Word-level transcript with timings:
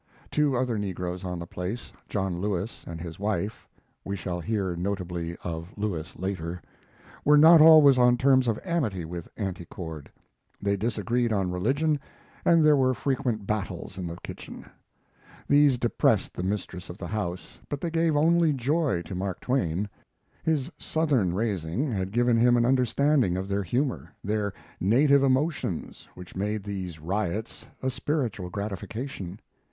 Two 0.31 0.55
other 0.57 0.79
negroes 0.79 1.23
on 1.23 1.37
the 1.37 1.45
place, 1.45 1.93
John 2.09 2.41
Lewis 2.41 2.83
and 2.87 2.99
his 2.99 3.19
wife 3.19 3.67
(we 4.03 4.15
shall 4.15 4.39
hear 4.39 4.75
notably 4.75 5.37
of 5.43 5.77
Lewis 5.77 6.15
later), 6.17 6.59
were 7.23 7.37
not 7.37 7.61
always 7.61 7.99
on 7.99 8.17
terms 8.17 8.47
of 8.47 8.59
amity 8.65 9.05
with 9.05 9.29
Auntie 9.37 9.65
Cord. 9.65 10.11
They 10.59 10.75
disagreed 10.75 11.31
on 11.31 11.51
religion, 11.51 11.99
and 12.43 12.65
there 12.65 12.75
were 12.75 12.95
frequent 12.95 13.45
battles 13.45 13.99
in 13.99 14.07
the 14.07 14.17
kitchen. 14.23 14.65
These 15.47 15.77
depressed 15.77 16.33
the 16.33 16.41
mistress 16.41 16.89
of 16.89 16.97
the 16.97 17.05
house, 17.05 17.59
but 17.69 17.79
they 17.79 17.91
gave 17.91 18.15
only 18.17 18.53
joy 18.53 19.03
to 19.03 19.13
Mark 19.13 19.39
Twain. 19.39 19.87
His 20.41 20.71
Southern 20.79 21.35
raising 21.35 21.91
had 21.91 22.09
given 22.11 22.37
him 22.37 22.57
an 22.57 22.65
understanding 22.65 23.37
of 23.37 23.47
their 23.47 23.61
humors, 23.61 24.07
their 24.23 24.51
native 24.79 25.21
emotions 25.21 26.07
which 26.15 26.35
made 26.35 26.63
these 26.63 26.97
riots 26.99 27.67
a 27.83 27.91
spiritual 27.91 28.49
gratification. 28.49 29.39